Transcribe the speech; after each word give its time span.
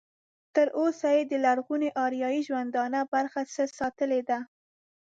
تر 0.55 0.67
اوسه 0.79 1.07
یې 1.17 1.23
د 1.31 1.33
لرغوني 1.45 1.89
اریایي 2.05 2.41
ژوندانه 2.47 2.99
ډېر 3.11 3.25
څه 3.55 3.63
ساتلي 3.79 4.21
دي. 4.29 4.39